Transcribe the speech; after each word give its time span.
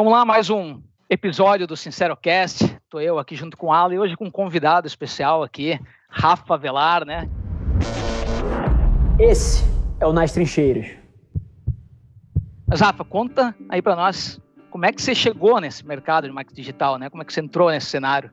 Vamos 0.00 0.14
lá, 0.14 0.24
mais 0.24 0.48
um 0.48 0.80
episódio 1.10 1.66
do 1.66 1.76
Sincero 1.76 2.16
Cast. 2.16 2.64
Estou 2.64 3.02
eu 3.02 3.18
aqui 3.18 3.36
junto 3.36 3.54
com 3.54 3.66
o 3.66 3.70
Alan 3.70 3.92
e 3.92 3.98
hoje 3.98 4.16
com 4.16 4.24
um 4.24 4.30
convidado 4.30 4.86
especial 4.86 5.42
aqui, 5.42 5.78
Rafa 6.08 6.56
Velar, 6.56 7.04
né? 7.04 7.28
Esse 9.18 9.62
é 10.00 10.06
o 10.06 10.12
Nas 10.14 10.32
Trincheiras. 10.32 10.86
Mas, 12.66 12.80
Rafa, 12.80 13.04
conta 13.04 13.54
aí 13.68 13.82
para 13.82 13.94
nós 13.94 14.40
como 14.70 14.86
é 14.86 14.90
que 14.90 15.02
você 15.02 15.14
chegou 15.14 15.60
nesse 15.60 15.86
mercado 15.86 16.26
de 16.26 16.32
marketing 16.32 16.62
digital, 16.62 16.96
né? 16.96 17.10
Como 17.10 17.22
é 17.22 17.26
que 17.26 17.34
você 17.34 17.42
entrou 17.42 17.70
nesse 17.70 17.88
cenário? 17.88 18.30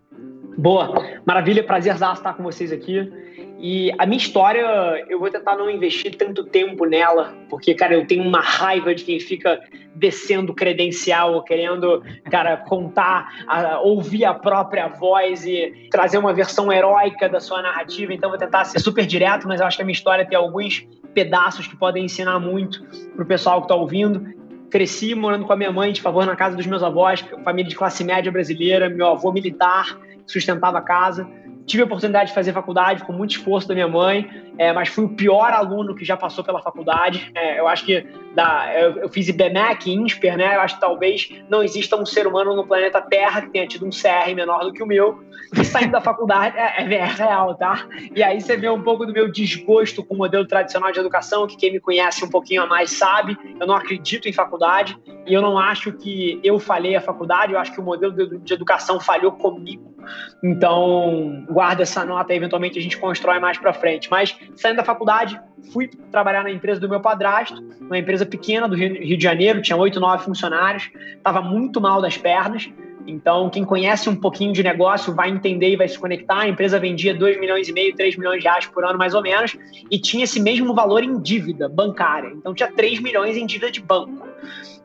Boa, 0.58 1.20
maravilha, 1.24 1.64
prazer 1.64 1.94
estar 1.94 2.34
com 2.34 2.42
vocês 2.42 2.72
aqui. 2.72 3.14
E 3.60 3.92
a 4.00 4.08
minha 4.08 4.18
história, 4.18 5.06
eu 5.08 5.20
vou 5.20 5.30
tentar 5.30 5.56
não 5.56 5.70
investir 5.70 6.16
tanto 6.16 6.44
tempo 6.46 6.84
nela, 6.86 7.36
porque, 7.48 7.76
cara, 7.76 7.94
eu 7.94 8.08
tenho 8.08 8.24
uma 8.24 8.42
raiva 8.42 8.94
de 8.96 9.04
quem 9.04 9.20
fica 9.20 9.62
descendo 9.94 10.56
credencial, 10.56 11.44
querendo, 11.44 12.04
cara, 12.32 12.58
contar, 12.58 13.46
a, 13.48 13.80
ouvir 13.82 14.26
a 14.26 14.34
própria 14.34 14.88
voz 14.88 15.46
e 15.46 15.88
trazer 15.92 16.18
uma 16.18 16.34
versão 16.34 16.72
heróica 16.72 17.30
da 17.30 17.40
sua 17.40 17.62
narrativa. 17.62 18.12
Então, 18.12 18.32
vou 18.32 18.40
tentar 18.40 18.66
ser 18.66 18.80
super 18.80 19.06
direto, 19.06 19.48
mas 19.48 19.60
eu 19.60 19.68
acho 19.68 19.78
que 19.78 19.84
a 19.84 19.86
minha 19.86 19.96
história 19.96 20.26
tem 20.26 20.38
alguns 20.38 20.88
pedaços 21.14 21.68
que 21.68 21.76
podem 21.76 22.06
ensinar 22.06 22.40
muito 22.40 22.84
pro 23.16 23.26
pessoal 23.28 23.62
que 23.62 23.66
está 23.66 23.76
ouvindo. 23.76 24.36
Cresci 24.72 25.14
morando 25.14 25.46
com 25.46 25.54
a 25.54 25.56
minha 25.56 25.72
mãe, 25.72 25.92
de 25.92 26.02
favor, 26.02 26.26
na 26.26 26.36
casa 26.36 26.56
dos 26.56 26.66
meus 26.66 26.82
avós, 26.82 27.24
família 27.44 27.70
de 27.70 27.76
classe 27.76 28.04
média 28.04 28.32
brasileira, 28.32 28.90
meu 28.90 29.08
avô 29.08 29.32
militar, 29.32 29.98
sustentava 30.28 30.78
a 30.78 30.82
casa. 30.82 31.28
Tive 31.66 31.84
a 31.84 31.86
oportunidade 31.86 32.30
de 32.30 32.36
fazer 32.36 32.54
faculdade 32.54 33.04
com 33.04 33.12
muito 33.12 33.32
esforço 33.32 33.68
da 33.68 33.74
minha 33.74 33.88
mãe, 33.88 34.30
é, 34.58 34.74
mas 34.74 34.90
fui 34.90 35.06
o 35.06 35.10
pior 35.10 35.52
aluno 35.52 35.96
que 35.96 36.06
já 36.06 36.18
passou 36.18 36.44
pela 36.44 36.62
faculdade. 36.62 37.32
É, 37.36 37.60
eu 37.60 37.68
acho 37.68 37.86
que 37.86 38.06
da, 38.36 38.72
eu, 38.80 38.98
eu 39.00 39.10
fiz 39.10 39.28
IBMEC, 39.28 39.92
INSPER, 39.92 40.38
né? 40.38 40.56
Eu 40.56 40.62
acho 40.62 40.76
que 40.76 40.82
talvez 40.82 41.30
não 41.50 41.64
exista 41.64 41.96
um 41.96 42.06
ser 42.06 42.28
humano 42.28 42.56
no 42.56 42.68
planeta 42.68 43.02
Terra 43.02 43.42
que 43.42 43.50
tenha 43.50 43.68
tido 43.68 43.86
um 43.86 43.90
CR 43.90 44.34
menor 44.36 44.60
do 44.64 44.74
que 44.74 44.84
o 44.84 44.86
meu. 44.86 45.24
E 45.56 45.64
saindo 45.64 45.92
da 45.92 46.02
faculdade 46.02 46.58
é, 46.58 46.84
é, 46.84 46.94
é, 46.96 47.06
real, 47.06 47.56
tá? 47.56 47.88
E 48.16 48.22
aí 48.22 48.40
você 48.40 48.58
vê 48.58 48.70
um 48.70 48.82
pouco 48.82 49.06
do 49.06 49.14
meu 49.14 49.32
desgosto 49.32 50.04
com 50.04 50.14
o 50.14 50.18
modelo 50.18 50.46
tradicional 50.46 50.92
de 50.92 51.00
educação, 51.00 51.48
que 51.48 51.56
quem 51.56 51.72
me 51.72 51.80
conhece 51.80 52.24
um 52.24 52.30
pouquinho 52.30 52.64
a 52.64 52.68
mais 52.68 52.92
sabe. 52.92 53.38
Eu 53.60 53.66
não 53.66 53.76
acredito 53.76 54.28
em 54.28 54.34
faculdade 54.34 54.98
e 55.26 55.34
eu 55.34 55.42
não 55.42 55.58
acho 55.58 55.92
que 55.94 56.40
eu 56.44 56.60
falhei 56.60 56.96
a 56.96 57.02
faculdade, 57.02 57.54
eu 57.54 57.60
acho 57.60 57.74
que 57.74 57.80
o 57.80 57.84
modelo 57.84 58.14
de, 58.14 58.38
de 58.40 58.54
educação 58.54 59.00
falhou 59.00 59.32
comigo. 59.32 59.96
Então, 60.44 61.46
guarda 61.50 61.84
essa 61.84 62.06
nota 62.06 62.34
eventualmente 62.34 62.78
a 62.80 62.82
gente 62.82 62.98
constrói 62.98 63.40
mais 63.40 63.58
para 63.58 63.74
frente. 63.74 64.10
Mas 64.10 64.38
saindo 64.56 64.78
da 64.78 64.84
faculdade, 64.84 65.40
fui 65.72 65.90
trabalhar 66.12 66.44
na 66.44 66.52
empresa 66.52 66.80
do 66.80 66.90
meu 66.90 67.00
padrasto, 67.00 67.62
uma 67.82 67.98
empresa 67.98 68.26
pequena 68.26 68.68
do 68.68 68.76
Rio 68.76 69.18
de 69.18 69.24
Janeiro, 69.24 69.62
tinha 69.62 69.78
oito, 69.78 70.00
nove 70.00 70.24
funcionários, 70.24 70.90
estava 71.16 71.42
muito 71.42 71.82
mal 71.82 72.02
das 72.02 72.18
pernas. 72.18 72.70
Então, 73.08 73.50
quem 73.50 73.64
conhece 73.64 74.10
um 74.10 74.16
pouquinho 74.16 74.52
de 74.52 74.62
negócio 74.62 75.16
vai 75.16 75.30
entender 75.30 75.70
e 75.70 75.76
vai 75.78 75.88
se 75.88 75.98
conectar. 75.98 76.40
A 76.40 76.50
empresa 76.50 76.78
vendia 76.78 77.16
2 77.16 77.40
milhões 77.40 77.70
e 77.70 77.72
meio, 77.72 77.96
3 77.96 78.18
milhões 78.18 78.40
de 78.40 78.44
reais 78.44 78.66
por 78.66 78.84
ano, 78.84 78.98
mais 78.98 79.14
ou 79.14 79.22
menos, 79.22 79.58
e 79.90 79.98
tinha 79.98 80.26
esse 80.26 80.42
mesmo 80.42 80.74
valor 80.74 81.02
em 81.02 81.18
dívida 81.22 81.70
bancária. 81.70 82.30
Então, 82.36 82.54
tinha 82.54 82.70
3 82.70 83.00
milhões 83.00 83.38
em 83.38 83.46
dívida 83.46 83.72
de 83.72 83.80
banco. 83.80 84.28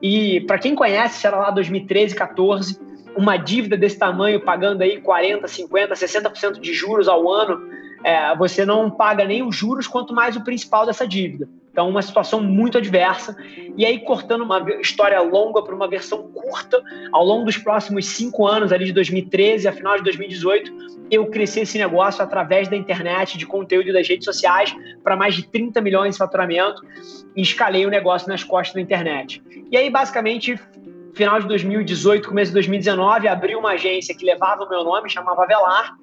E, 0.00 0.40
para 0.42 0.58
quem 0.58 0.74
conhece, 0.74 1.26
era 1.26 1.36
lá 1.36 1.50
2013, 1.50 2.14
14, 2.14 2.80
uma 3.16 3.36
dívida 3.36 3.76
desse 3.76 3.98
tamanho, 3.98 4.40
pagando 4.40 4.82
aí 4.82 5.00
40, 5.00 5.46
50, 5.46 5.94
60% 5.94 6.60
de 6.60 6.72
juros 6.72 7.08
ao 7.08 7.30
ano, 7.30 7.60
é, 8.04 8.34
você 8.36 8.64
não 8.64 8.90
paga 8.90 9.24
nem 9.24 9.42
os 9.42 9.54
juros, 9.54 9.86
quanto 9.86 10.14
mais 10.14 10.36
o 10.36 10.44
principal 10.44 10.86
dessa 10.86 11.06
dívida. 11.06 11.48
Então, 11.72 11.88
uma 11.88 12.02
situação 12.02 12.42
muito 12.42 12.76
adversa. 12.76 13.34
E 13.76 13.86
aí, 13.86 13.98
cortando 14.00 14.42
uma 14.42 14.62
história 14.80 15.18
longa 15.20 15.62
para 15.62 15.74
uma 15.74 15.88
versão 15.88 16.22
curta, 16.24 16.82
ao 17.10 17.24
longo 17.24 17.46
dos 17.46 17.56
próximos 17.56 18.06
cinco 18.06 18.46
anos, 18.46 18.72
ali 18.72 18.84
de 18.84 18.92
2013 18.92 19.66
a 19.66 19.72
final 19.72 19.96
de 19.96 20.02
2018, 20.02 20.92
eu 21.10 21.26
cresci 21.26 21.60
esse 21.60 21.78
negócio 21.78 22.22
através 22.22 22.68
da 22.68 22.76
internet, 22.76 23.38
de 23.38 23.46
conteúdo 23.46 23.90
das 23.90 24.06
redes 24.06 24.26
sociais, 24.26 24.74
para 25.02 25.16
mais 25.16 25.34
de 25.34 25.46
30 25.48 25.80
milhões 25.80 26.14
de 26.14 26.18
faturamento 26.18 26.82
e 27.34 27.40
escalei 27.40 27.86
o 27.86 27.90
negócio 27.90 28.28
nas 28.28 28.44
costas 28.44 28.74
da 28.74 28.80
internet. 28.80 29.42
E 29.70 29.76
aí, 29.76 29.88
basicamente, 29.88 30.60
final 31.14 31.40
de 31.40 31.48
2018, 31.48 32.28
começo 32.28 32.50
de 32.50 32.54
2019, 32.54 33.28
abri 33.28 33.56
uma 33.56 33.70
agência 33.70 34.14
que 34.14 34.26
levava 34.26 34.64
o 34.64 34.68
meu 34.68 34.84
nome, 34.84 35.08
chamava 35.08 35.46
Velar, 35.46 35.96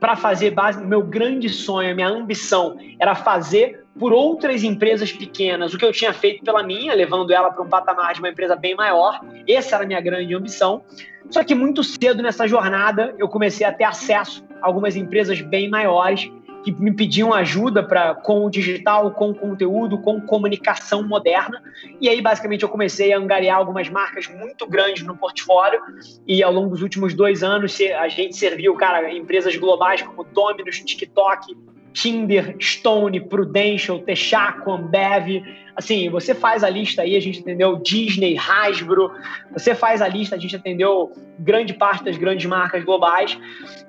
para 0.00 0.16
fazer 0.16 0.50
base. 0.50 0.82
Meu 0.82 1.02
grande 1.02 1.48
sonho, 1.48 1.94
minha 1.94 2.08
ambição 2.08 2.76
era 2.98 3.14
fazer 3.14 3.84
por 3.98 4.12
outras 4.12 4.64
empresas 4.64 5.12
pequenas 5.12 5.74
o 5.74 5.78
que 5.78 5.84
eu 5.84 5.92
tinha 5.92 6.12
feito 6.12 6.42
pela 6.42 6.62
minha, 6.62 6.94
levando 6.94 7.30
ela 7.30 7.50
para 7.50 7.62
um 7.62 7.68
patamar 7.68 8.14
de 8.14 8.20
uma 8.20 8.30
empresa 8.30 8.56
bem 8.56 8.74
maior. 8.74 9.20
Essa 9.46 9.76
era 9.76 9.84
a 9.84 9.86
minha 9.86 10.00
grande 10.00 10.34
ambição. 10.34 10.82
Só 11.28 11.44
que 11.44 11.54
muito 11.54 11.84
cedo 11.84 12.22
nessa 12.22 12.48
jornada 12.48 13.14
eu 13.18 13.28
comecei 13.28 13.66
a 13.66 13.72
ter 13.72 13.84
acesso 13.84 14.44
a 14.62 14.66
algumas 14.66 14.96
empresas 14.96 15.40
bem 15.40 15.68
maiores 15.68 16.30
que 16.62 16.72
me 16.72 16.92
pediam 16.92 17.32
ajuda 17.32 17.82
para 17.82 18.14
com 18.14 18.44
o 18.44 18.50
digital, 18.50 19.10
com 19.12 19.30
o 19.30 19.34
conteúdo, 19.34 19.98
com 19.98 20.20
comunicação 20.20 21.02
moderna. 21.02 21.62
E 22.00 22.08
aí, 22.08 22.20
basicamente, 22.20 22.62
eu 22.62 22.68
comecei 22.68 23.12
a 23.12 23.18
angariar 23.18 23.56
algumas 23.56 23.88
marcas 23.88 24.26
muito 24.28 24.66
grandes 24.66 25.02
no 25.02 25.16
portfólio. 25.16 25.80
E 26.26 26.42
ao 26.42 26.52
longo 26.52 26.70
dos 26.70 26.82
últimos 26.82 27.14
dois 27.14 27.42
anos, 27.42 27.78
a 27.98 28.08
gente 28.08 28.36
serviu, 28.36 28.74
cara, 28.74 29.12
empresas 29.12 29.56
globais 29.56 30.02
como 30.02 30.24
Domino's, 30.24 30.80
TikTok, 30.80 31.56
Tinder, 31.92 32.56
Stone, 32.60 33.20
Prudential, 33.20 33.98
Texaco, 34.00 34.70
Ambev. 34.70 35.42
Assim, 35.74 36.08
você 36.10 36.34
faz 36.34 36.62
a 36.62 36.70
lista 36.70 37.02
aí, 37.02 37.16
a 37.16 37.20
gente 37.20 37.40
entendeu 37.40 37.76
Disney, 37.76 38.36
Hasbro. 38.36 39.12
Você 39.52 39.74
faz 39.74 40.02
a 40.02 40.08
lista, 40.08 40.36
a 40.36 40.38
gente 40.38 40.56
entendeu 40.56 41.12
grande 41.38 41.74
parte 41.74 42.04
das 42.04 42.16
grandes 42.16 42.46
marcas 42.46 42.84
globais. 42.84 43.38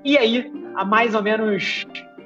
E 0.03 0.17
aí, 0.17 0.51
há 0.75 0.85
mais 0.85 1.13
ou 1.13 1.21
menos 1.21 1.85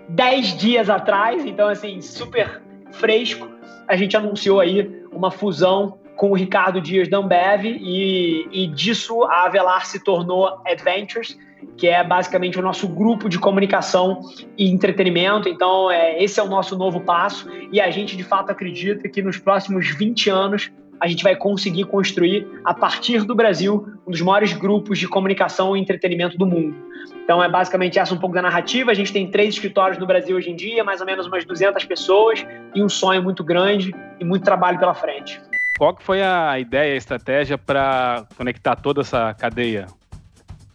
10 0.09 0.57
dias 0.57 0.89
atrás, 0.89 1.45
então 1.45 1.67
assim, 1.67 2.01
super 2.01 2.61
fresco, 2.91 3.49
a 3.87 3.95
gente 3.95 4.15
anunciou 4.15 4.59
aí 4.59 5.05
uma 5.11 5.31
fusão 5.31 5.97
com 6.15 6.31
o 6.31 6.33
Ricardo 6.33 6.79
Dias 6.79 7.09
da 7.09 7.17
Ambev 7.17 7.65
e, 7.65 8.47
e 8.51 8.67
disso 8.67 9.23
a 9.23 9.45
Avelar 9.45 9.85
se 9.85 10.03
tornou 10.03 10.59
Adventures, 10.65 11.37
que 11.77 11.87
é 11.87 12.03
basicamente 12.03 12.57
o 12.57 12.61
nosso 12.61 12.87
grupo 12.87 13.27
de 13.27 13.37
comunicação 13.37 14.21
e 14.57 14.69
entretenimento. 14.69 15.49
Então, 15.49 15.91
é, 15.91 16.23
esse 16.23 16.39
é 16.39 16.43
o 16.43 16.47
nosso 16.47 16.77
novo 16.77 17.01
passo 17.01 17.49
e 17.71 17.81
a 17.81 17.89
gente 17.91 18.15
de 18.15 18.23
fato 18.23 18.49
acredita 18.49 19.09
que 19.09 19.21
nos 19.21 19.37
próximos 19.37 19.89
20 19.89 20.29
anos 20.29 20.71
a 20.99 21.07
gente 21.07 21.23
vai 21.23 21.35
conseguir 21.35 21.85
construir, 21.85 22.47
a 22.63 22.73
partir 22.73 23.23
do 23.23 23.35
Brasil, 23.35 23.87
um 24.07 24.11
dos 24.11 24.21
maiores 24.21 24.53
grupos 24.53 24.97
de 24.97 25.07
comunicação 25.07 25.75
e 25.75 25.79
entretenimento 25.79 26.37
do 26.37 26.45
mundo. 26.45 26.75
Então 27.23 27.43
é 27.43 27.49
basicamente 27.49 27.97
essa 27.97 28.13
um 28.13 28.17
pouco 28.17 28.35
da 28.35 28.41
narrativa. 28.41 28.91
A 28.91 28.93
gente 28.93 29.11
tem 29.11 29.29
três 29.29 29.55
escritórios 29.55 29.97
no 29.97 30.05
Brasil 30.05 30.37
hoje 30.37 30.51
em 30.51 30.55
dia, 30.55 30.83
mais 30.83 31.01
ou 31.01 31.05
menos 31.05 31.25
umas 31.25 31.43
200 31.43 31.83
pessoas 31.85 32.45
e 32.73 32.83
um 32.83 32.89
sonho 32.89 33.21
muito 33.23 33.43
grande 33.43 33.93
e 34.19 34.23
muito 34.23 34.43
trabalho 34.43 34.79
pela 34.79 34.93
frente. 34.93 35.41
Qual 35.77 35.93
que 35.93 36.03
foi 36.03 36.21
a 36.21 36.57
ideia, 36.59 36.93
a 36.93 36.97
estratégia 36.97 37.57
para 37.57 38.25
conectar 38.37 38.75
toda 38.75 39.01
essa 39.01 39.33
cadeia? 39.33 39.87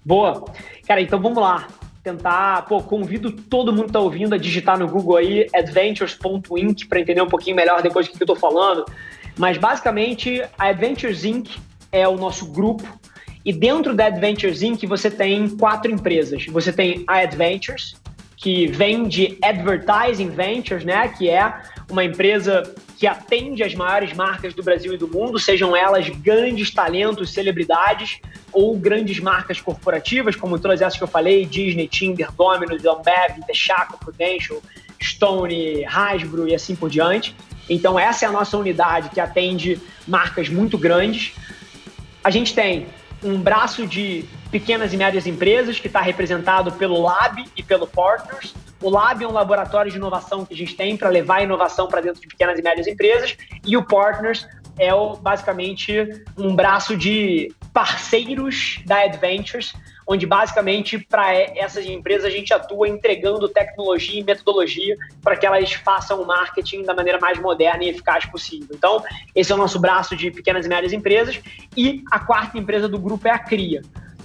Boa. 0.05 0.45
Cara, 0.87 1.01
então 1.01 1.21
vamos 1.21 1.39
lá. 1.39 1.69
Tentar, 2.03 2.67
pô, 2.67 2.83
convido 2.83 3.31
todo 3.31 3.73
mundo 3.73 3.87
que 3.87 3.93
tá 3.93 4.01
ouvindo 4.01 4.35
a 4.35 4.39
digitar 4.39 4.79
no 4.79 4.89
Google 4.89 5.17
aí 5.17 5.47
adventures.inc 5.55 6.87
para 6.89 7.01
entender 7.01 7.23
um 7.23 7.29
pouquinho 7.29 7.57
melhor 7.57 7.83
depois 7.83 8.09
do 8.09 8.17
que 8.17 8.23
eu 8.23 8.27
tô 8.27 8.35
falando. 8.35 8.85
Mas 9.41 9.57
basicamente 9.57 10.43
a 10.59 10.67
Adventures 10.67 11.25
Inc 11.25 11.49
é 11.91 12.07
o 12.07 12.19
nosso 12.19 12.45
grupo 12.45 12.87
e 13.43 13.55
dentro 13.55 13.95
da 13.95 14.05
Adventures 14.05 14.61
Inc., 14.61 14.87
você 14.87 15.11
tem 15.11 15.49
quatro 15.57 15.91
empresas. 15.91 16.45
Você 16.45 16.71
tem 16.71 17.05
a 17.07 17.21
Adventures, 17.21 17.97
que 18.37 18.67
vem 18.67 19.09
de 19.09 19.39
Advertising 19.43 20.29
Ventures, 20.29 20.85
né? 20.85 21.09
Que 21.09 21.31
é 21.31 21.55
uma 21.91 22.05
empresa 22.05 22.75
que 22.99 23.07
atende 23.07 23.63
as 23.63 23.75
maiores 23.75 24.13
marcas 24.13 24.53
do 24.53 24.63
Brasil 24.63 24.93
e 24.93 24.99
do 24.99 25.09
mundo, 25.09 25.39
sejam 25.39 25.75
elas 25.75 26.07
grandes 26.11 26.71
talentos, 26.71 27.33
celebridades 27.33 28.21
ou 28.53 28.77
grandes 28.77 29.21
marcas 29.21 29.59
corporativas, 29.59 30.37
como 30.37 30.59
todas 30.59 30.83
essas 30.83 30.99
que 30.99 31.05
eu 31.05 31.09
falei, 31.09 31.47
Disney, 31.47 31.89
Tinder, 31.89 32.31
Domino's, 32.33 32.85
Ambev, 32.85 33.41
Texaco, 33.47 33.99
Prudential, 34.05 34.61
Stone, 35.03 35.83
Hasbro 35.87 36.47
e 36.47 36.55
assim 36.55 36.77
por 36.77 36.91
diante. 36.91 37.35
Então 37.69 37.99
essa 37.99 38.25
é 38.25 38.29
a 38.29 38.33
nossa 38.33 38.57
unidade 38.57 39.11
que 39.11 39.21
atende 39.21 39.81
marcas 40.07 40.49
muito 40.49 40.77
grandes. 40.77 41.35
A 42.23 42.31
gente 42.31 42.55
tem 42.55 42.87
um 43.23 43.41
braço 43.41 43.87
de 43.87 44.25
pequenas 44.51 44.93
e 44.93 44.97
médias 44.97 45.27
empresas 45.27 45.79
que 45.79 45.87
está 45.87 46.01
representado 46.01 46.73
pelo 46.73 47.01
Lab 47.01 47.45
e 47.57 47.63
pelo 47.63 47.87
Partners. 47.87 48.55
O 48.83 48.89
Lab 48.89 49.23
é 49.23 49.29
um 49.29 49.33
laboratório 49.33 49.91
de 49.91 49.99
inovação 49.99 50.45
que 50.45 50.55
a 50.55 50.57
gente 50.57 50.75
tem 50.75 50.97
para 50.97 51.09
levar 51.09 51.37
a 51.37 51.43
inovação 51.43 51.87
para 51.87 52.01
dentro 52.01 52.21
de 52.21 52.27
pequenas 52.27 52.59
e 52.59 52.63
médias 52.63 52.87
empresas 52.87 53.37
e 53.65 53.77
o 53.77 53.85
Partners 53.85 54.47
é 54.79 54.91
basicamente 55.21 55.93
um 56.39 56.57
braço 56.57 56.97
de 56.97 57.55
parceiros 57.73 58.81
da 58.87 59.03
Adventures, 59.03 59.75
onde 60.11 60.27
basicamente 60.27 60.99
para 60.99 61.33
essas 61.33 61.87
empresas 61.87 62.25
a 62.25 62.31
gente 62.31 62.53
atua 62.53 62.89
entregando 62.89 63.49
tecnologia 63.49 64.19
e 64.19 64.25
metodologia 64.25 64.97
para 65.23 65.37
que 65.37 65.47
elas 65.47 65.73
façam 65.73 66.21
o 66.21 66.27
marketing 66.27 66.83
da 66.83 66.93
maneira 66.93 67.21
mais 67.21 67.39
moderna 67.39 67.85
e 67.85 67.91
eficaz 67.91 68.27
possível. 68.27 68.67
Então, 68.75 69.05
esse 69.37 69.53
é 69.53 69.55
o 69.55 69.59
nosso 69.59 69.79
braço 69.79 70.17
de 70.17 70.33
pequenas 70.33 70.67
e 70.67 70.69
médias 70.69 70.93
empresas. 70.93 71.41
E 71.77 72.03
a 72.11 72.19
quarta 72.19 72.59
empresa 72.59 72.89
do 72.89 72.99
grupo 72.99 73.29
é 73.29 73.31
a 73.31 73.39
CRIA, 73.39 73.83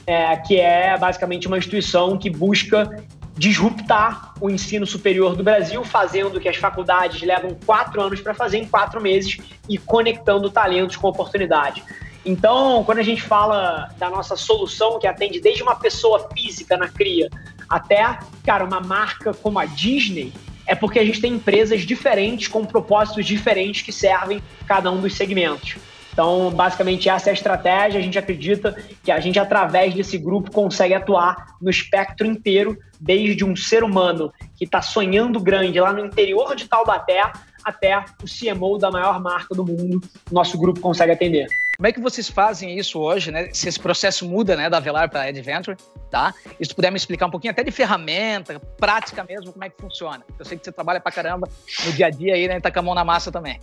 é, 0.08 0.36
que 0.38 0.60
é 0.60 0.98
basicamente 0.98 1.46
uma 1.46 1.60
instituição 1.60 2.18
que 2.18 2.32
busca 2.32 2.90
disruptar 3.38 4.34
o 4.42 4.50
ensino 4.50 4.88
superior 4.88 5.36
do 5.36 5.44
Brasil, 5.44 5.84
fazendo 5.84 6.40
que 6.40 6.50
as 6.50 6.56
faculdades 6.56 7.22
levam 7.22 7.56
quatro 7.64 8.02
anos 8.02 8.22
para 8.22 8.34
fazer 8.34 8.58
em 8.58 8.66
quatro 8.66 9.00
meses 9.00 9.38
e 9.70 9.78
conectando 9.78 10.50
talentos 10.50 10.96
com 10.96 11.08
oportunidade. 11.10 11.84
Então, 12.26 12.84
quando 12.84 12.98
a 12.98 13.04
gente 13.04 13.22
fala 13.22 13.90
da 14.00 14.10
nossa 14.10 14.36
solução 14.36 14.98
que 14.98 15.06
atende 15.06 15.40
desde 15.40 15.62
uma 15.62 15.76
pessoa 15.76 16.28
física 16.34 16.76
na 16.76 16.90
cria 16.90 17.30
até, 17.70 18.18
cara, 18.44 18.66
uma 18.66 18.80
marca 18.80 19.34
como 19.34 19.60
a 19.60 19.66
Disney, 19.66 20.34
é 20.66 20.74
porque 20.74 20.98
a 20.98 21.06
gente 21.06 21.22
tem 21.22 21.34
empresas 21.34 21.82
diferentes 21.82 22.48
com 22.48 22.66
propósitos 22.66 23.26
diferentes 23.26 23.84
que 23.84 23.92
servem 23.92 24.42
cada 24.68 24.92
um 24.92 25.00
dos 25.00 25.16
segmentos. 25.16 25.76
Então, 26.12 26.50
basicamente, 26.50 27.10
essa 27.10 27.30
é 27.30 27.32
a 27.32 27.34
estratégia. 27.34 28.00
A 28.00 28.04
gente 28.04 28.18
acredita 28.18 28.76
que 29.04 29.12
a 29.12 29.20
gente, 29.20 29.38
através 29.38 29.94
desse 29.94 30.18
grupo, 30.18 30.50
consegue 30.50 30.94
atuar 30.94 31.56
no 31.62 31.70
espectro 31.70 32.26
inteiro, 32.26 32.78
desde 33.00 33.44
um 33.44 33.56
ser 33.56 33.84
humano 33.84 34.34
que 34.56 34.64
está 34.64 34.82
sonhando 34.82 35.40
grande 35.40 35.80
lá 35.80 35.92
no 35.92 36.06
interior 36.06 36.56
de 36.56 36.68
Taubaté 36.68 37.22
até 37.64 38.06
o 38.24 38.26
CMO 38.26 38.78
da 38.78 38.90
maior 38.90 39.20
marca 39.20 39.54
do 39.54 39.66
mundo. 39.66 40.02
Nosso 40.32 40.58
grupo 40.58 40.80
consegue 40.80 41.12
atender. 41.12 41.48
Como 41.78 41.88
é 41.88 41.92
que 41.92 42.00
vocês 42.00 42.30
fazem 42.30 42.78
isso 42.78 43.00
hoje, 43.00 43.32
né? 43.32 43.50
Se 43.52 43.68
esse 43.68 43.80
processo 43.80 44.28
muda, 44.28 44.56
né, 44.56 44.70
da 44.70 44.80
Velar 44.80 45.10
para 45.10 45.24
Adventure, 45.24 45.78
tá? 46.10 46.34
E 46.60 46.66
se 46.66 46.74
puder 46.74 46.92
me 46.92 46.98
explicar 46.98 47.26
um 47.26 47.32
pouquinho 47.32 47.52
até 47.52 47.64
de 47.64 47.72
ferramenta, 47.72 48.60
prática 48.78 49.24
mesmo, 49.24 49.52
como 49.52 49.64
é 49.64 49.70
que 49.70 49.82
funciona. 49.82 50.24
Eu 50.40 50.46
sei 50.46 50.58
que 50.58 50.64
você 50.64 50.72
trabalha 50.72 51.00
para 51.00 51.12
caramba 51.12 51.50
no 51.86 51.92
dia 51.92 52.08
a 52.08 52.10
dia 52.10 52.34
aí, 52.36 52.48
né? 52.48 52.60
Tá 52.60 52.72
com 52.72 52.80
a 52.80 52.82
mão 52.82 52.96
na 52.96 53.04
massa 53.04 53.32
também. 53.32 53.60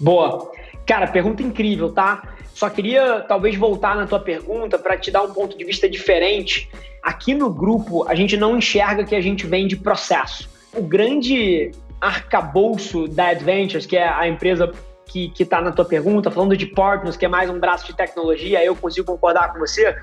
Boa. 0.00 0.50
Cara, 0.86 1.06
pergunta 1.06 1.42
incrível, 1.42 1.92
tá? 1.92 2.36
Só 2.54 2.70
queria 2.70 3.20
talvez 3.20 3.56
voltar 3.56 3.96
na 3.96 4.06
tua 4.06 4.20
pergunta 4.20 4.78
para 4.78 4.96
te 4.96 5.10
dar 5.10 5.22
um 5.22 5.32
ponto 5.32 5.58
de 5.58 5.64
vista 5.64 5.88
diferente. 5.88 6.70
Aqui 7.02 7.34
no 7.34 7.52
grupo, 7.52 8.08
a 8.08 8.14
gente 8.14 8.36
não 8.36 8.56
enxerga 8.56 9.04
que 9.04 9.14
a 9.14 9.20
gente 9.20 9.46
vende 9.46 9.76
processo. 9.76 10.48
O 10.74 10.82
grande 10.82 11.70
arcabouço 12.00 13.08
da 13.08 13.28
Adventures, 13.28 13.86
que 13.86 13.96
é 13.96 14.08
a 14.08 14.26
empresa 14.26 14.72
que 15.06 15.32
está 15.38 15.60
na 15.60 15.72
tua 15.72 15.84
pergunta, 15.84 16.30
falando 16.30 16.56
de 16.56 16.66
partners, 16.66 17.16
que 17.16 17.24
é 17.24 17.28
mais 17.28 17.48
um 17.48 17.58
braço 17.58 17.86
de 17.86 17.94
tecnologia, 17.94 18.64
eu 18.64 18.74
consigo 18.74 19.06
concordar 19.06 19.52
com 19.52 19.58
você. 19.58 19.96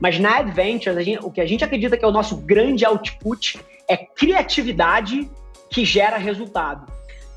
Mas 0.00 0.18
na 0.18 0.38
Adventures, 0.38 1.04
gente, 1.04 1.24
o 1.24 1.30
que 1.30 1.40
a 1.40 1.46
gente 1.46 1.64
acredita 1.64 1.96
que 1.96 2.04
é 2.04 2.08
o 2.08 2.12
nosso 2.12 2.36
grande 2.36 2.84
output 2.84 3.60
é 3.88 3.96
criatividade 3.96 5.30
que 5.70 5.84
gera 5.84 6.16
resultado. 6.16 6.90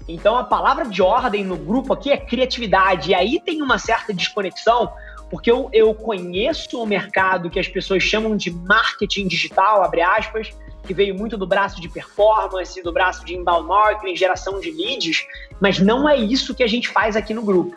Então 0.07 0.37
a 0.37 0.43
palavra 0.43 0.85
de 0.85 1.01
ordem 1.01 1.43
no 1.43 1.57
grupo 1.57 1.93
aqui 1.93 2.11
é 2.11 2.17
criatividade. 2.17 3.11
E 3.11 3.15
aí 3.15 3.41
tem 3.43 3.61
uma 3.61 3.77
certa 3.77 4.13
desconexão, 4.13 4.91
porque 5.29 5.51
eu, 5.51 5.69
eu 5.73 5.93
conheço 5.93 6.81
o 6.81 6.85
mercado 6.85 7.49
que 7.49 7.59
as 7.59 7.67
pessoas 7.67 8.03
chamam 8.03 8.37
de 8.37 8.51
marketing 8.51 9.27
digital, 9.27 9.83
abre 9.83 10.01
aspas, 10.01 10.55
que 10.85 10.93
veio 10.93 11.15
muito 11.15 11.37
do 11.37 11.45
braço 11.45 11.81
de 11.81 11.89
performance, 11.89 12.81
do 12.81 12.91
braço 12.91 13.25
de 13.25 13.35
inbound 13.35 13.67
marketing, 13.67 14.15
geração 14.15 14.59
de 14.59 14.71
leads, 14.71 15.25
mas 15.59 15.79
não 15.79 16.07
é 16.07 16.15
isso 16.15 16.55
que 16.55 16.63
a 16.63 16.67
gente 16.67 16.87
faz 16.87 17.15
aqui 17.15 17.33
no 17.33 17.41
grupo. 17.41 17.75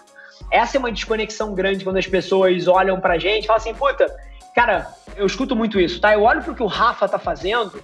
Essa 0.50 0.76
é 0.76 0.78
uma 0.78 0.92
desconexão 0.92 1.54
grande 1.54 1.84
quando 1.84 1.96
as 1.96 2.06
pessoas 2.06 2.66
olham 2.66 3.00
pra 3.00 3.18
gente 3.18 3.44
e 3.44 3.46
falam 3.46 3.60
assim, 3.60 3.74
puta, 3.74 4.06
cara, 4.54 4.88
eu 5.16 5.26
escuto 5.26 5.54
muito 5.54 5.78
isso, 5.80 6.00
tá? 6.00 6.12
Eu 6.12 6.22
olho 6.22 6.42
pro 6.42 6.54
que 6.54 6.62
o 6.62 6.66
Rafa 6.66 7.08
tá 7.08 7.18
fazendo 7.18 7.82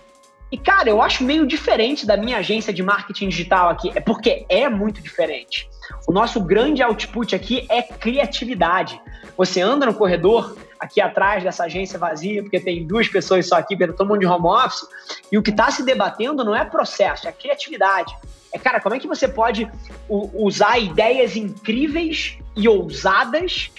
e, 0.51 0.57
cara, 0.57 0.89
eu 0.89 1.03
acho 1.03 1.25
meio 1.25 1.47
diferente 1.47 2.07
da 2.07 2.17
minha 2.17 2.39
agência 2.39 2.73
de 2.73 2.83
marketing 2.83 3.29
digital 3.29 3.69
aqui. 3.69 3.91
É 3.95 4.01
porque 4.01 4.47
é 4.49 4.69
muito 4.69 5.03
diferente. 5.03 5.69
O 6.07 6.13
nosso 6.13 6.41
grande 6.41 6.83
output 6.83 7.35
aqui 7.35 7.67
é 7.69 7.83
criatividade. 7.83 9.01
Você 9.37 9.61
anda 9.61 9.87
no 9.87 9.95
corredor 9.95 10.57
aqui 10.79 11.01
atrás 11.01 11.43
dessa 11.43 11.65
agência 11.65 11.99
vazia, 11.99 12.43
porque 12.43 12.61
tem 12.61 12.87
duas 12.87 13.09
pessoas 13.09 13.49
só 13.49 13.57
aqui, 13.57 13.77
todo 13.77 14.07
mundo 14.07 14.21
de 14.21 14.27
home 14.27 14.47
office, 14.47 14.87
e 15.31 15.39
o 15.39 15.43
que 15.43 15.51
está 15.51 15.71
se 15.71 15.85
debatendo 15.85 16.45
não 16.45 16.55
é 16.55 16.65
processo, 16.65 17.29
é 17.29 17.33
criatividade. 17.33 18.17
É, 18.53 18.59
cara, 18.59 18.81
como 18.81 18.95
é 18.95 18.99
que 18.99 19.07
você 19.07 19.29
pode 19.29 19.71
usar 20.09 20.79
ideias 20.79 21.37
incríveis 21.37 22.39
e 22.57 22.69
ousadas 22.69 23.71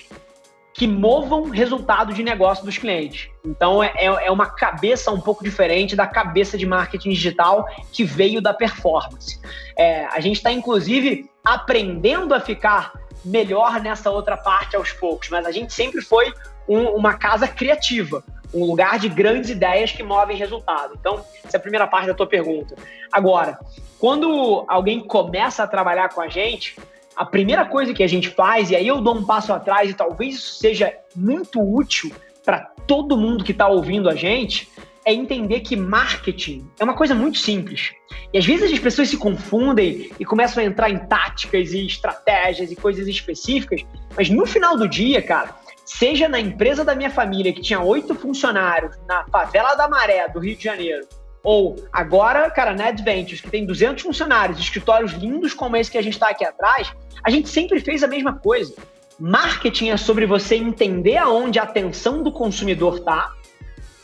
que 0.78 0.86
movam 0.86 1.50
resultado 1.50 2.14
de 2.14 2.22
negócio 2.22 2.64
dos 2.64 2.78
clientes. 2.78 3.30
Então 3.44 3.84
é, 3.84 3.92
é, 3.96 4.28
é 4.28 4.32
uma 4.32 4.46
cabeça 4.46 5.12
um 5.12 5.20
pouco 5.20 5.44
diferente 5.44 5.96
da 5.96 6.06
cabeça 6.06 6.56
de 6.56 6.68
marketing 6.68 7.10
digital 7.10 7.68
que 7.92 8.04
veio 8.04 8.40
da 8.40 8.54
performance. 8.54 9.42
É, 9.76 10.06
a 10.06 10.20
gente 10.20 10.36
está, 10.36 10.52
inclusive, 10.52 11.28
aprendendo 11.44 12.36
a 12.36 12.40
ficar 12.40 12.94
melhor 13.26 13.82
nessa 13.82 14.12
outra 14.12 14.38
parte 14.38 14.76
aos 14.76 14.92
poucos, 14.92 15.30
mas 15.30 15.48
a 15.48 15.52
gente 15.52 15.74
sempre 15.74 16.00
foi 16.00 16.32
um, 16.70 16.90
uma 16.90 17.16
casa 17.16 17.48
criativa, 17.48 18.24
um 18.54 18.64
lugar 18.64 19.00
de 19.00 19.10
grandes 19.10 19.50
ideias 19.50 19.92
que 19.92 20.04
movem 20.04 20.38
resultado. 20.38 20.94
Então, 21.00 21.26
essa 21.44 21.58
é 21.58 21.60
a 21.60 21.62
primeira 21.62 21.88
parte 21.88 22.06
da 22.06 22.14
tua 22.14 22.28
pergunta. 22.28 22.76
Agora, 23.12 23.58
quando 23.98 24.64
alguém 24.68 25.00
começa 25.00 25.64
a 25.64 25.68
trabalhar 25.68 26.10
com 26.10 26.22
a 26.22 26.28
gente, 26.28 26.76
a 27.18 27.26
primeira 27.26 27.66
coisa 27.66 27.96
que 27.96 28.04
a 28.04 28.08
gente 28.08 28.30
faz, 28.30 28.70
e 28.70 28.76
aí 28.76 28.88
eu 28.88 29.02
dou 29.02 29.16
um 29.16 29.26
passo 29.26 29.52
atrás, 29.52 29.90
e 29.90 29.94
talvez 29.96 30.36
isso 30.36 30.54
seja 30.60 30.94
muito 31.16 31.60
útil 31.60 32.12
para 32.46 32.60
todo 32.86 33.18
mundo 33.18 33.44
que 33.44 33.52
está 33.52 33.68
ouvindo 33.68 34.08
a 34.08 34.16
gente, 34.16 34.70
é 35.04 35.14
entender 35.14 35.62
que 35.62 35.76
marketing 35.76 36.70
é 36.80 36.84
uma 36.84 36.94
coisa 36.94 37.16
muito 37.16 37.40
simples. 37.40 37.94
E 38.32 38.38
às 38.38 38.46
vezes 38.46 38.72
as 38.72 38.80
pessoas 38.80 39.10
se 39.10 39.18
confundem 39.18 40.12
e 40.20 40.26
começam 40.26 40.62
a 40.62 40.66
entrar 40.66 40.92
em 40.92 41.00
táticas 41.08 41.74
e 41.74 41.88
estratégias 41.88 42.72
e 42.72 42.76
coisas 42.76 43.08
específicas, 43.08 43.82
mas 44.16 44.30
no 44.30 44.46
final 44.46 44.78
do 44.78 44.88
dia, 44.88 45.22
cara, 45.22 45.56
seja 45.86 46.30
na 46.30 46.40
empresa 46.40 46.86
da 46.86 46.94
minha 46.94 47.10
família, 47.10 47.52
que 47.52 47.62
tinha 47.62 47.80
oito 47.80 48.14
funcionários, 48.14 48.96
na 49.08 49.26
favela 49.28 49.74
da 49.74 49.88
Maré, 49.88 50.28
do 50.28 50.40
Rio 50.40 50.56
de 50.56 50.64
Janeiro, 50.64 51.08
ou 51.48 51.78
agora, 51.94 52.52
cara, 52.52 52.74
na 52.74 52.88
Adventures, 52.88 53.40
que 53.40 53.50
tem 53.50 53.66
200 53.66 54.04
funcionários, 54.04 54.60
escritórios 54.60 55.14
lindos 55.14 55.54
como 55.54 55.78
esse 55.78 55.90
que 55.90 55.98
a 55.98 56.02
gente 56.02 56.16
está 56.16 56.28
aqui 56.28 56.44
atrás, 56.44 56.92
a 57.24 57.30
gente 57.30 57.48
sempre 57.48 57.80
fez 57.80 58.04
a 58.04 58.08
mesma 58.08 58.34
coisa. 58.38 58.76
Marketing 59.18 59.88
é 59.88 59.96
sobre 59.96 60.26
você 60.26 60.58
entender 60.58 61.16
aonde 61.16 61.58
a 61.58 61.64
atenção 61.64 62.22
do 62.22 62.34
consumidor 62.34 62.98
está 62.98 63.32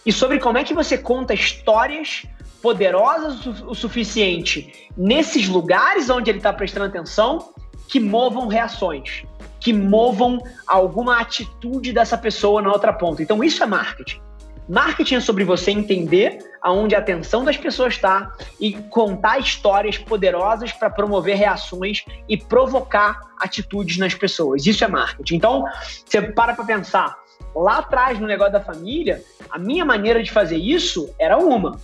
e 0.06 0.12
sobre 0.14 0.40
como 0.40 0.58
é 0.58 0.64
que 0.64 0.74
você 0.74 0.98
conta 0.98 1.34
histórias 1.34 2.26
poderosas 2.62 3.46
o 3.46 3.76
suficiente 3.76 4.90
nesses 4.96 5.50
lugares 5.50 6.10
onde 6.10 6.32
ele 6.32 6.40
está 6.40 6.54
prestando 6.54 6.86
atenção 6.86 7.54
que 7.90 8.00
movam 8.00 8.48
reações, 8.48 9.26
que 9.60 9.74
movam 9.74 10.42
alguma 10.66 11.20
atitude 11.20 11.92
dessa 11.92 12.18
pessoa 12.18 12.62
na 12.62 12.72
outra 12.72 12.94
ponta. 12.94 13.22
Então 13.22 13.44
isso 13.44 13.62
é 13.62 13.66
marketing. 13.66 14.22
Marketing 14.68 15.16
é 15.16 15.20
sobre 15.20 15.44
você 15.44 15.72
entender 15.72 16.40
aonde 16.62 16.96
a 16.96 17.00
atenção 17.00 17.44
das 17.44 17.58
pessoas 17.58 17.96
está 17.96 18.34
e 18.60 18.74
contar 18.74 19.40
histórias 19.40 19.98
poderosas 19.98 20.72
para 20.72 20.90
promover 20.90 21.36
reações 21.36 22.06
e 22.30 22.38
provocar 22.38 23.20
atitudes 23.40 23.98
nas 23.98 24.14
pessoas. 24.14 24.66
Isso 24.66 24.84
é 24.84 24.88
marketing. 24.88 25.36
Então, 25.36 25.66
você 26.06 26.22
para 26.22 26.54
para 26.54 26.64
pensar. 26.64 27.18
Lá 27.54 27.80
atrás, 27.80 28.20
no 28.20 28.26
negócio 28.26 28.54
da 28.54 28.62
família, 28.62 29.22
a 29.50 29.60
minha 29.60 29.84
maneira 29.84 30.24
de 30.24 30.32
fazer 30.32 30.58
isso 30.58 31.14
era 31.20 31.38
uma 31.38 31.78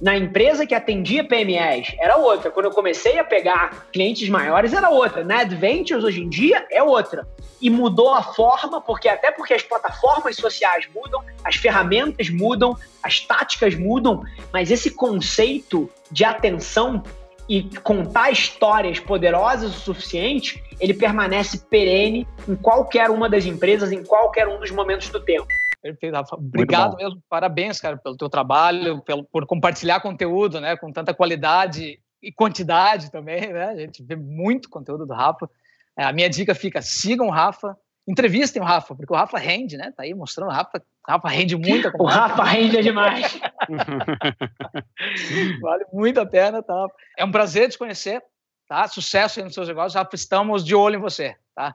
na 0.00 0.16
empresa 0.16 0.66
que 0.66 0.74
atendia 0.74 1.24
PMEs 1.24 1.94
era 1.98 2.16
outra. 2.16 2.50
Quando 2.50 2.66
eu 2.66 2.72
comecei 2.72 3.18
a 3.18 3.24
pegar 3.24 3.86
clientes 3.92 4.28
maiores 4.28 4.72
era 4.72 4.88
outra. 4.90 5.24
Na 5.24 5.40
Adventures 5.40 6.04
hoje 6.04 6.22
em 6.22 6.28
dia 6.28 6.66
é 6.70 6.82
outra. 6.82 7.26
E 7.60 7.68
mudou 7.68 8.14
a 8.14 8.22
forma, 8.22 8.80
porque 8.80 9.08
até 9.08 9.32
porque 9.32 9.52
as 9.52 9.62
plataformas 9.62 10.36
sociais 10.36 10.88
mudam, 10.94 11.20
as 11.42 11.56
ferramentas 11.56 12.30
mudam, 12.30 12.76
as 13.02 13.20
táticas 13.20 13.74
mudam, 13.74 14.22
mas 14.52 14.70
esse 14.70 14.92
conceito 14.92 15.90
de 16.10 16.24
atenção 16.24 17.02
e 17.48 17.62
contar 17.82 18.30
histórias 18.30 19.00
poderosas 19.00 19.74
o 19.74 19.80
suficiente, 19.80 20.62
ele 20.78 20.94
permanece 20.94 21.58
perene 21.58 22.28
em 22.46 22.54
qualquer 22.54 23.10
uma 23.10 23.28
das 23.28 23.46
empresas, 23.46 23.90
em 23.90 24.04
qualquer 24.04 24.46
um 24.46 24.60
dos 24.60 24.70
momentos 24.70 25.08
do 25.08 25.18
tempo. 25.18 25.48
Perfeito, 25.82 26.14
Rafa. 26.14 26.36
Obrigado 26.36 26.96
mesmo. 26.96 27.22
Parabéns, 27.28 27.80
cara, 27.80 27.96
pelo 27.96 28.16
teu 28.16 28.28
trabalho, 28.28 29.00
pelo, 29.02 29.24
por 29.24 29.46
compartilhar 29.46 30.00
conteúdo, 30.00 30.60
né, 30.60 30.76
com 30.76 30.92
tanta 30.92 31.14
qualidade 31.14 32.00
e 32.22 32.32
quantidade 32.32 33.10
também, 33.10 33.52
né? 33.52 33.66
A 33.66 33.76
gente 33.76 34.02
vê 34.02 34.16
muito 34.16 34.68
conteúdo 34.68 35.06
do 35.06 35.14
Rafa. 35.14 35.48
É, 35.96 36.04
a 36.04 36.12
minha 36.12 36.28
dica 36.28 36.54
fica: 36.54 36.82
sigam 36.82 37.28
o 37.28 37.30
Rafa, 37.30 37.76
entrevistem 38.06 38.60
o 38.60 38.64
Rafa, 38.64 38.94
porque 38.94 39.12
o 39.12 39.16
Rafa 39.16 39.38
rende, 39.38 39.76
né? 39.76 39.92
Tá 39.96 40.02
aí 40.02 40.14
mostrando 40.14 40.48
o 40.48 40.52
Rafa. 40.52 40.82
O 41.06 41.10
Rafa 41.10 41.28
rende 41.28 41.56
muito. 41.56 41.90
o 41.94 42.04
Rafa 42.06 42.42
rende 42.42 42.82
demais. 42.82 43.40
vale 45.62 45.84
muito 45.92 46.20
a 46.20 46.26
pena, 46.26 46.62
tá? 46.62 46.86
É 47.16 47.24
um 47.24 47.30
prazer 47.30 47.70
te 47.70 47.78
conhecer, 47.78 48.20
tá? 48.66 48.88
Sucesso 48.88 49.38
aí 49.38 49.44
nos 49.44 49.54
seus 49.54 49.68
negócios. 49.68 49.94
Rafa, 49.94 50.14
estamos 50.14 50.64
de 50.64 50.74
olho 50.74 50.96
em 50.96 51.00
você, 51.00 51.36
tá? 51.54 51.74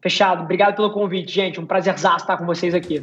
Fechado. 0.00 0.42
Obrigado 0.42 0.76
pelo 0.76 0.90
convite, 0.90 1.32
gente. 1.32 1.60
Um 1.60 1.66
prazer 1.66 1.92
estar 2.16 2.36
com 2.36 2.46
vocês 2.46 2.74
aqui. 2.74 3.02